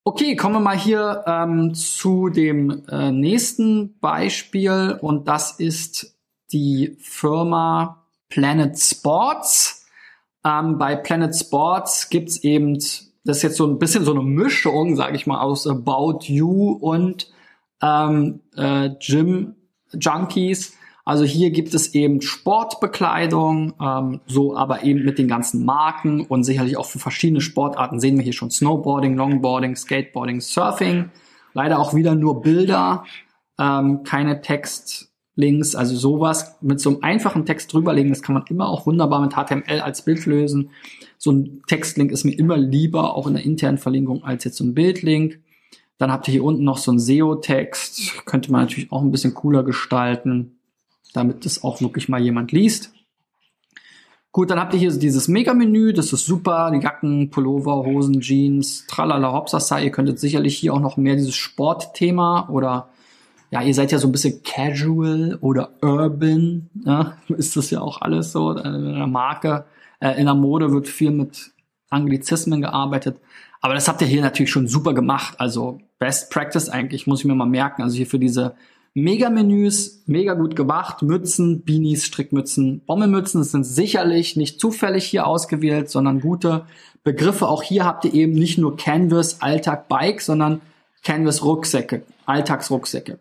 [0.05, 6.16] Okay, kommen wir mal hier ähm, zu dem äh, nächsten Beispiel und das ist
[6.53, 9.87] die Firma Planet Sports.
[10.45, 12.75] Ähm, bei Planet Sports gibt's eben,
[13.25, 16.73] das ist jetzt so ein bisschen so eine Mischung, sage ich mal, aus About You
[16.73, 17.31] und
[17.83, 19.57] ähm, äh, Gym
[19.93, 20.77] Junkies.
[21.05, 26.43] Also hier gibt es eben Sportbekleidung, ähm, so aber eben mit den ganzen Marken und
[26.43, 31.11] sicherlich auch für verschiedene Sportarten sehen wir hier schon Snowboarding, Longboarding, Skateboarding, Surfing.
[31.55, 33.05] Leider auch wieder nur Bilder,
[33.59, 38.45] ähm, keine Text, Links, also sowas mit so einem einfachen Text drüberlegen, das kann man
[38.49, 40.71] immer auch wunderbar mit HTML als Bild lösen.
[41.19, 44.65] So ein Textlink ist mir immer lieber, auch in der internen Verlinkung, als jetzt so
[44.65, 45.41] ein Bildlink.
[45.99, 49.35] Dann habt ihr hier unten noch so ein SEO-Text, könnte man natürlich auch ein bisschen
[49.35, 50.59] cooler gestalten,
[51.13, 52.93] damit das auch wirklich mal jemand liest.
[54.33, 58.87] Gut, dann habt ihr hier dieses Mega-Menü, das ist super, die Jacken, Pullover, Hosen, Jeans,
[58.87, 59.81] tralala, hopsasa.
[59.81, 62.91] Ihr könntet sicherlich hier auch noch mehr dieses Sportthema oder
[63.51, 68.01] ja, ihr seid ja so ein bisschen casual oder urban, ja, ist das ja auch
[68.01, 68.51] alles so.
[68.53, 69.65] In der Marke,
[70.01, 71.53] äh, in der Mode wird viel mit
[71.91, 73.21] Anglizismen gearbeitet.
[73.61, 75.37] Aber das habt ihr hier natürlich schon super gemacht.
[75.39, 77.83] Also Best Practice eigentlich, muss ich mir mal merken.
[77.83, 78.55] Also hier für diese
[78.95, 81.03] Mega-Menüs, mega gut gemacht.
[81.03, 86.65] Mützen, Beanies, Strickmützen, Bommelmützen sind sicherlich nicht zufällig hier ausgewählt, sondern gute
[87.05, 87.49] Begriffe.
[87.49, 90.61] Auch hier habt ihr eben nicht nur Canvas, Alltag, Bike, sondern
[91.05, 93.19] Canvas Rucksäcke, Alltagsrucksäcke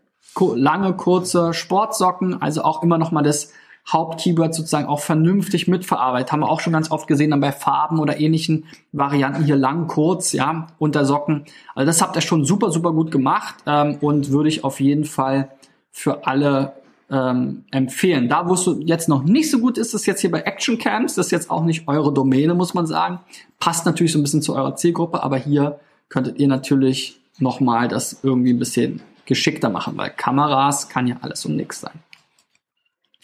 [0.55, 3.51] lange, kurze Sportsocken, also auch immer noch mal das
[3.87, 6.31] Hauptkeyword sozusagen auch vernünftig mitverarbeitet.
[6.31, 9.87] Haben wir auch schon ganz oft gesehen dann bei Farben oder ähnlichen Varianten hier lang,
[9.87, 11.45] kurz, ja, unter Socken.
[11.75, 15.05] Also das habt ihr schon super, super gut gemacht ähm, und würde ich auf jeden
[15.05, 15.49] Fall
[15.91, 16.73] für alle
[17.11, 18.27] ähm, empfehlen.
[18.27, 21.13] Da, wo es jetzt noch nicht so gut ist, ist jetzt hier bei Action Camps.
[21.13, 23.19] Das ist jetzt auch nicht eure Domäne, muss man sagen.
[23.59, 28.19] Passt natürlich so ein bisschen zu eurer Zielgruppe, aber hier könntet ihr natürlich nochmal das
[28.23, 31.99] irgendwie ein bisschen geschickter machen, weil Kameras kann ja alles um nichts sein.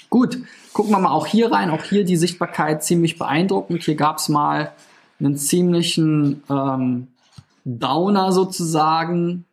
[0.10, 0.40] Gut,
[0.74, 1.70] gucken wir mal auch hier rein.
[1.70, 3.84] Auch hier die Sichtbarkeit ziemlich beeindruckend.
[3.84, 4.74] Hier gab es mal
[5.20, 7.08] einen ziemlichen ähm,
[7.64, 9.46] Downer sozusagen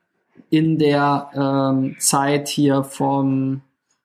[0.50, 3.60] in der ähm, Zeit hier vom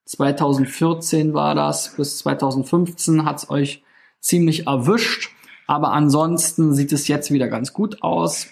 [0.05, 3.83] 2014 war das bis 2015 hat es euch
[4.19, 5.29] ziemlich erwischt.
[5.65, 8.47] Aber ansonsten sieht es jetzt wieder ganz gut aus.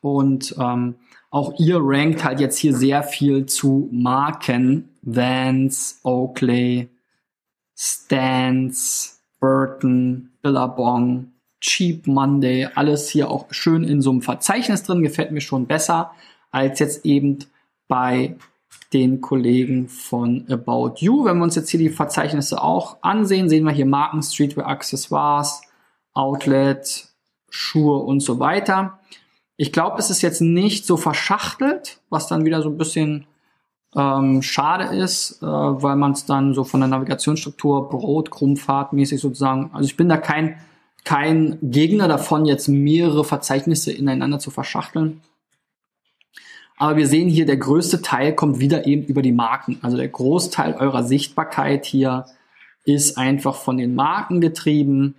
[0.00, 0.96] Und ähm,
[1.34, 4.88] auch ihr rankt halt jetzt hier sehr viel zu Marken.
[5.02, 6.88] Vans, Oakley,
[7.76, 15.32] Stance, Burton, Billabong, Cheap Monday, alles hier auch schön in so einem Verzeichnis drin, gefällt
[15.32, 16.12] mir schon besser
[16.52, 17.40] als jetzt eben
[17.88, 18.36] bei
[18.92, 21.24] den Kollegen von About You.
[21.24, 25.62] Wenn wir uns jetzt hier die Verzeichnisse auch ansehen, sehen wir hier Marken, Streetwear, Accessoires,
[26.12, 27.08] Outlet,
[27.50, 29.00] Schuhe und so weiter.
[29.56, 33.26] Ich glaube, es ist jetzt nicht so verschachtelt, was dann wieder so ein bisschen
[33.94, 39.20] ähm, schade ist, äh, weil man es dann so von der Navigationsstruktur Brot, Krummfahrt mäßig
[39.20, 40.56] sozusagen, also ich bin da kein,
[41.04, 45.20] kein Gegner davon, jetzt mehrere Verzeichnisse ineinander zu verschachteln.
[46.76, 49.78] Aber wir sehen hier, der größte Teil kommt wieder eben über die Marken.
[49.82, 52.26] Also der Großteil eurer Sichtbarkeit hier
[52.84, 55.14] ist einfach von den Marken getrieben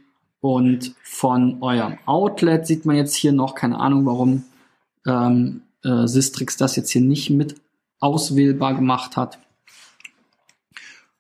[0.46, 4.44] und von eurem Outlet sieht man jetzt hier noch, keine Ahnung, warum
[5.08, 7.56] ähm, äh, Sistrix das jetzt hier nicht mit
[8.00, 9.40] auswählbar gemacht hat.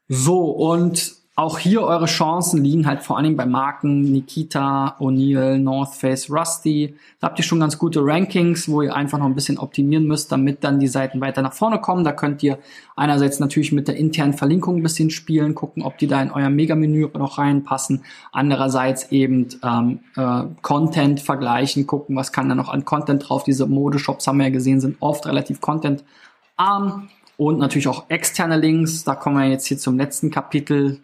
[0.07, 5.93] So, und auch hier eure Chancen liegen halt vor allem bei Marken Nikita, O'Neill, North
[5.93, 6.95] Face, Rusty.
[7.19, 10.31] Da habt ihr schon ganz gute Rankings, wo ihr einfach noch ein bisschen optimieren müsst,
[10.31, 12.05] damit dann die Seiten weiter nach vorne kommen.
[12.05, 12.57] Da könnt ihr
[12.95, 16.49] einerseits natürlich mit der internen Verlinkung ein bisschen spielen, gucken, ob die da in euer
[16.49, 18.05] Mega-Menü noch reinpassen.
[18.31, 23.43] Andererseits eben ähm, äh, Content vergleichen, gucken, was kann da noch an Content drauf.
[23.43, 27.09] Diese Modeshops haben wir ja gesehen, sind oft relativ Content-arm.
[27.37, 29.03] Und natürlich auch externe Links.
[29.03, 31.01] Da kommen wir jetzt hier zum letzten Kapitel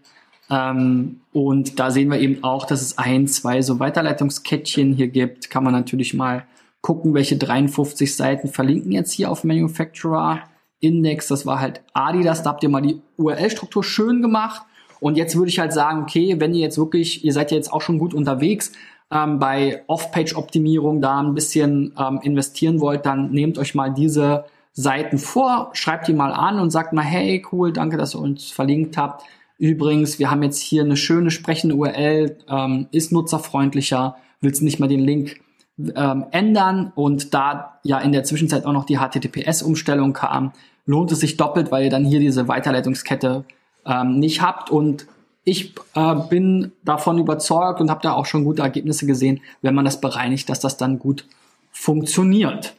[0.51, 5.49] ähm, und da sehen wir eben auch, dass es ein, zwei so Weiterleitungskettchen hier gibt.
[5.49, 6.45] Kann man natürlich mal
[6.81, 10.41] gucken, welche 53 Seiten verlinken jetzt hier auf Manufacturer
[10.81, 11.29] Index.
[11.29, 12.43] Das war halt Adidas.
[12.43, 14.63] Da habt ihr mal die URL-Struktur schön gemacht.
[14.99, 17.71] Und jetzt würde ich halt sagen, okay, wenn ihr jetzt wirklich, ihr seid ja jetzt
[17.71, 18.73] auch schon gut unterwegs,
[19.09, 25.17] ähm, bei Off-Page-Optimierung da ein bisschen ähm, investieren wollt, dann nehmt euch mal diese Seiten
[25.17, 28.97] vor, schreibt die mal an und sagt mal, hey, cool, danke, dass ihr uns verlinkt
[28.97, 29.23] habt.
[29.61, 34.87] Übrigens, wir haben jetzt hier eine schöne sprechende URL, ähm, ist nutzerfreundlicher, willst nicht mal
[34.87, 35.39] den Link
[35.77, 40.51] ähm, ändern und da ja in der Zwischenzeit auch noch die HTTPS-Umstellung kam,
[40.87, 43.45] lohnt es sich doppelt, weil ihr dann hier diese Weiterleitungskette
[43.85, 45.05] ähm, nicht habt und
[45.43, 49.85] ich äh, bin davon überzeugt und habe da auch schon gute Ergebnisse gesehen, wenn man
[49.85, 51.27] das bereinigt, dass das dann gut
[51.71, 52.73] funktioniert.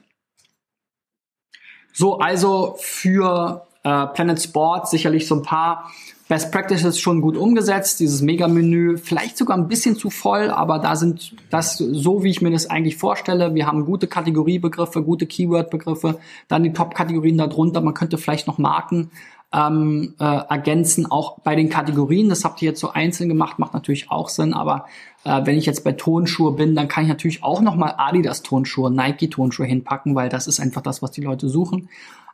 [1.92, 5.92] So, also für äh, Planet Sports sicherlich so ein paar
[6.32, 10.96] Best Practices schon gut umgesetzt, dieses Mega-Menü, vielleicht sogar ein bisschen zu voll, aber da
[10.96, 13.54] sind das so, wie ich mir das eigentlich vorstelle.
[13.54, 17.82] Wir haben gute Kategoriebegriffe, gute Keyword-Begriffe, dann die Top-Kategorien darunter.
[17.82, 19.10] Man könnte vielleicht noch Marken
[19.52, 22.30] ähm, äh, ergänzen, auch bei den Kategorien.
[22.30, 24.86] Das habt ihr jetzt so einzeln gemacht, macht natürlich auch Sinn, aber
[25.24, 28.90] äh, wenn ich jetzt bei Tonschuhe bin, dann kann ich natürlich auch nochmal Adidas Tonschuhe,
[28.90, 31.90] Nike Tonschuhe hinpacken, weil das ist einfach das, was die Leute suchen.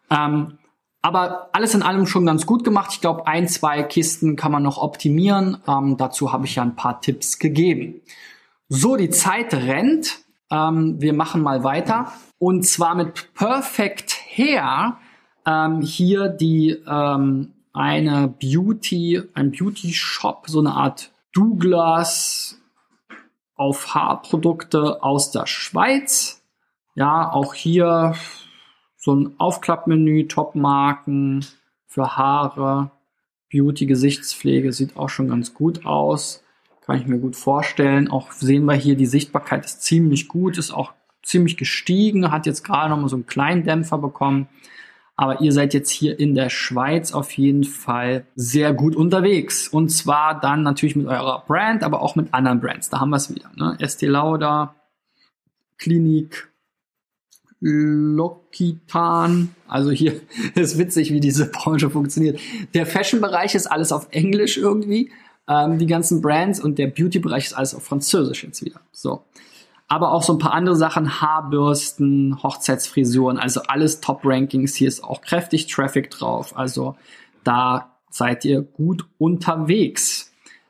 [0.08, 0.57] Ähm,
[1.02, 2.90] aber alles in allem schon ganz gut gemacht.
[2.92, 5.58] Ich glaube, ein, zwei Kisten kann man noch optimieren.
[5.66, 8.00] Ähm, dazu habe ich ja ein paar Tipps gegeben.
[8.68, 10.18] So, die Zeit rennt.
[10.50, 12.12] Ähm, wir machen mal weiter.
[12.38, 14.98] Und zwar mit Perfect Hair.
[15.46, 22.60] Ähm, hier die ähm, eine Beauty, ein Beauty Shop, so eine Art Douglas
[23.54, 26.42] auf Haarprodukte aus der Schweiz.
[26.94, 28.14] Ja, auch hier
[28.98, 31.46] so ein Aufklappmenü, Top-Marken
[31.86, 32.90] für Haare,
[33.50, 36.42] Beauty, Gesichtspflege sieht auch schon ganz gut aus.
[36.84, 38.08] Kann ich mir gut vorstellen.
[38.08, 42.64] Auch sehen wir hier, die Sichtbarkeit ist ziemlich gut, ist auch ziemlich gestiegen, hat jetzt
[42.64, 44.48] gerade noch mal so einen kleinen Dämpfer bekommen.
[45.16, 49.68] Aber ihr seid jetzt hier in der Schweiz auf jeden Fall sehr gut unterwegs.
[49.68, 52.88] Und zwar dann natürlich mit eurer Brand, aber auch mit anderen Brands.
[52.88, 53.50] Da haben wir es wieder.
[53.56, 53.76] Ne?
[53.80, 54.74] Estee Lauder,
[55.76, 56.50] Klinik,
[57.60, 59.54] Lokitan.
[59.66, 60.20] Also hier
[60.54, 62.38] ist witzig, wie diese Branche funktioniert.
[62.74, 65.10] Der Fashion-Bereich ist alles auf Englisch irgendwie,
[65.48, 68.80] ähm, die ganzen Brands und der Beauty-Bereich ist alles auf Französisch jetzt wieder.
[68.92, 69.22] So.
[69.88, 74.74] Aber auch so ein paar andere Sachen, Haarbürsten, Hochzeitsfrisuren, also alles Top-Rankings.
[74.74, 76.56] Hier ist auch kräftig Traffic drauf.
[76.56, 76.96] Also
[77.42, 80.27] da seid ihr gut unterwegs.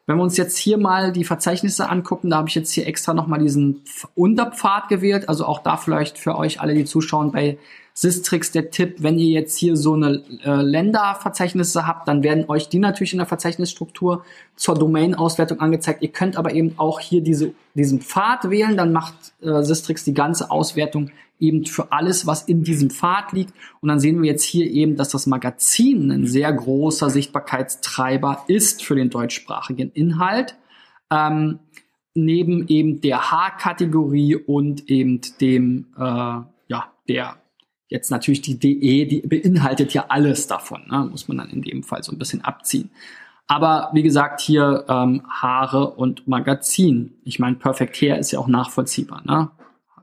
[0.08, 3.12] Wenn wir uns jetzt hier mal die Verzeichnisse angucken, da habe ich jetzt hier extra
[3.12, 3.82] nochmal diesen
[4.14, 5.28] Unterpfad gewählt.
[5.28, 7.58] Also auch da vielleicht für euch alle, die zuschauen, bei
[8.00, 12.68] Sistrix der Tipp, wenn ihr jetzt hier so eine äh, Länderverzeichnisse habt, dann werden euch
[12.68, 16.00] die natürlich in der Verzeichnisstruktur zur Domain-Auswertung angezeigt.
[16.02, 20.14] Ihr könnt aber eben auch hier diese, diesen Pfad wählen, dann macht äh, Sistrix die
[20.14, 23.52] ganze Auswertung eben für alles, was in diesem Pfad liegt.
[23.80, 28.84] Und dann sehen wir jetzt hier eben, dass das Magazin ein sehr großer Sichtbarkeitstreiber ist
[28.84, 30.54] für den deutschsprachigen Inhalt.
[31.10, 31.58] Ähm,
[32.14, 37.38] neben eben der Haarkategorie und eben dem, äh, ja, der
[37.88, 41.08] jetzt natürlich die DE, die beinhaltet ja alles davon, ne?
[41.10, 42.90] muss man dann in dem Fall so ein bisschen abziehen.
[43.46, 47.14] Aber wie gesagt, hier ähm, Haare und Magazin.
[47.24, 49.22] Ich meine, Perfect Hair ist ja auch nachvollziehbar.
[49.24, 49.50] Ne?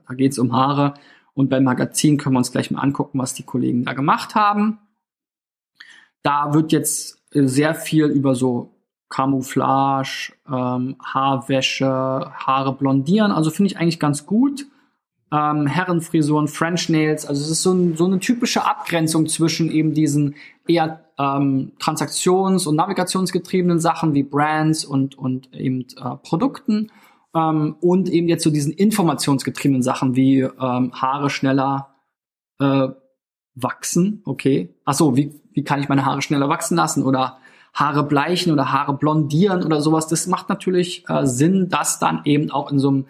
[0.08, 0.94] Da geht es um Haare.
[1.32, 4.78] Und beim Magazin können wir uns gleich mal angucken, was die Kollegen da gemacht haben.
[6.22, 8.74] Da wird jetzt sehr viel über so
[9.10, 13.30] Camouflage, ähm, Haarwäsche, Haare blondieren.
[13.30, 14.66] Also finde ich eigentlich ganz gut.
[15.32, 17.26] Ähm, Herrenfrisuren, French Nails.
[17.26, 20.36] Also es ist so, ein, so eine typische Abgrenzung zwischen eben diesen
[20.68, 26.90] eher ähm, transaktions- und navigationsgetriebenen Sachen wie Brands und, und eben äh, Produkten
[27.34, 31.94] ähm, und eben jetzt so diesen informationsgetriebenen Sachen wie ähm, Haare schneller
[32.60, 32.88] äh,
[33.54, 34.22] wachsen.
[34.24, 34.74] Okay.
[34.84, 37.38] Ach so, wie, wie kann ich meine Haare schneller wachsen lassen oder
[37.74, 40.06] Haare bleichen oder Haare blondieren oder sowas.
[40.06, 43.06] Das macht natürlich äh, Sinn, das dann eben auch in so einem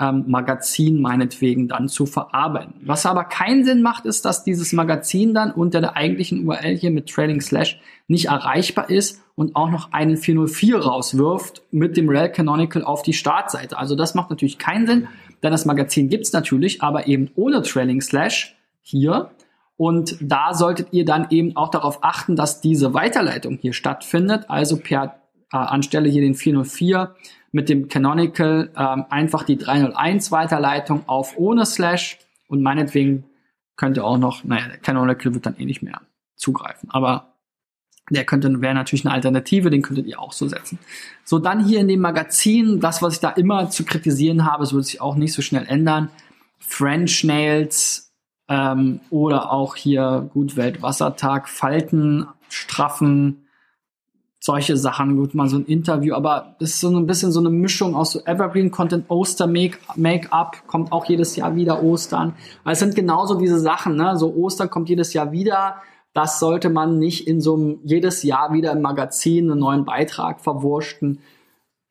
[0.00, 2.74] ähm, Magazin meinetwegen dann zu verarbeiten.
[2.82, 6.90] Was aber keinen Sinn macht, ist, dass dieses Magazin dann unter der eigentlichen URL hier
[6.90, 12.30] mit Trailing Slash nicht erreichbar ist und auch noch einen 404 rauswirft mit dem Rel
[12.30, 13.76] Canonical auf die Startseite.
[13.78, 15.08] Also das macht natürlich keinen Sinn,
[15.42, 19.30] denn das Magazin gibt's natürlich, aber eben ohne Trailing Slash hier.
[19.76, 24.44] Und da solltet ihr dann eben auch darauf achten, dass diese Weiterleitung hier stattfindet.
[24.48, 25.20] Also per
[25.52, 27.14] äh, anstelle hier den 404
[27.52, 33.24] mit dem Canonical ähm, einfach die 301 Weiterleitung auf ohne Slash und meinetwegen
[33.76, 36.00] könnt ihr auch noch, naja, der Canonical wird dann eh nicht mehr
[36.36, 37.34] zugreifen, aber
[38.10, 40.78] der könnte, wäre natürlich eine Alternative, den könntet ihr auch so setzen.
[41.24, 44.72] So, dann hier in dem Magazin, das, was ich da immer zu kritisieren habe, es
[44.72, 46.10] wird sich auch nicht so schnell ändern.
[46.58, 48.12] French Nails
[48.48, 53.46] ähm, oder auch hier gut Weltwassertag, Falten, straffen,
[54.42, 57.50] solche Sachen, gut, mal so ein Interview, aber das ist so ein bisschen so eine
[57.50, 62.34] Mischung aus so Evergreen Content, Oster Make-up, kommt auch jedes Jahr wieder Ostern.
[62.64, 64.16] Also es sind genauso diese Sachen, ne?
[64.16, 65.76] So Ostern kommt jedes Jahr wieder.
[66.14, 70.40] Das sollte man nicht in so einem jedes Jahr wieder im Magazin einen neuen Beitrag
[70.40, 71.20] verwurschten.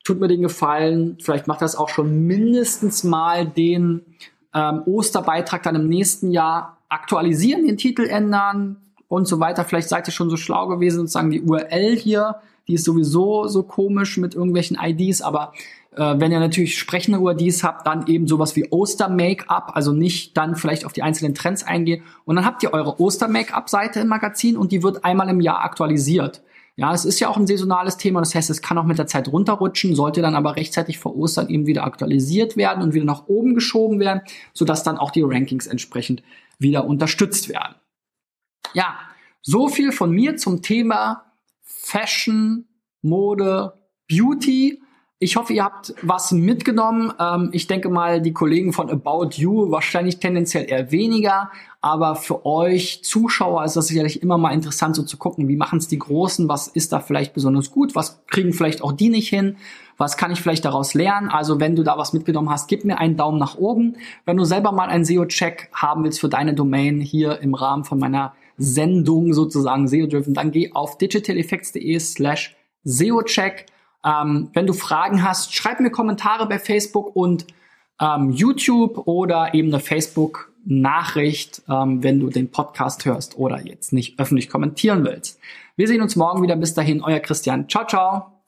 [0.04, 4.02] Tut mir den Gefallen, vielleicht macht das auch schon mindestens mal den
[4.56, 8.78] ähm, Osterbeitrag dann im nächsten Jahr aktualisieren, den Titel ändern,
[9.10, 9.66] und so weiter.
[9.66, 12.36] Vielleicht seid ihr schon so schlau gewesen und sagen, die URL hier,
[12.70, 15.52] die ist sowieso so komisch mit irgendwelchen IDs, aber
[15.96, 20.56] äh, wenn ihr natürlich sprechende URDs habt, dann eben sowas wie Oster-Make-up, also nicht dann
[20.56, 22.04] vielleicht auf die einzelnen Trends eingehen.
[22.26, 26.42] Und dann habt ihr eure Oster-Make-up-Seite im Magazin und die wird einmal im Jahr aktualisiert.
[26.76, 29.08] Ja, es ist ja auch ein saisonales Thema, das heißt, es kann auch mit der
[29.08, 33.28] Zeit runterrutschen, sollte dann aber rechtzeitig vor Ostern eben wieder aktualisiert werden und wieder nach
[33.28, 34.22] oben geschoben werden,
[34.54, 36.24] sodass dann auch die Rankings entsprechend
[36.58, 37.76] wieder unterstützt werden.
[38.74, 39.00] Ja,
[39.42, 41.26] so viel von mir zum Thema
[41.64, 42.66] Fashion,
[43.02, 43.74] Mode,
[44.08, 44.82] Beauty.
[45.22, 47.12] Ich hoffe, ihr habt was mitgenommen.
[47.20, 51.52] Ähm, ich denke mal, die Kollegen von About You wahrscheinlich tendenziell eher weniger.
[51.82, 55.80] Aber für euch Zuschauer ist das sicherlich immer mal interessant, so zu gucken, wie machen
[55.80, 59.30] es die Großen, was ist da vielleicht besonders gut, was kriegen vielleicht auch die nicht
[59.30, 59.58] hin,
[59.98, 61.30] was kann ich vielleicht daraus lernen.
[61.30, 63.98] Also wenn du da was mitgenommen hast, gib mir einen Daumen nach oben.
[64.26, 68.00] Wenn du selber mal einen SEO-Check haben willst für deine Domain hier im Rahmen von
[68.00, 73.66] meiner Sendung sozusagen SEO-driven, dann geh auf digitaleffects.de slash SEO-Check.
[74.06, 77.48] Ähm, wenn du Fragen hast, schreib mir Kommentare bei Facebook und
[78.00, 84.20] ähm, YouTube oder eben eine Facebook-Nachricht, ähm, wenn du den Podcast hörst oder jetzt nicht
[84.20, 85.40] öffentlich kommentieren willst.
[85.76, 86.56] Wir sehen uns morgen wieder.
[86.56, 87.68] Bis dahin, euer Christian.
[87.68, 88.39] Ciao, ciao.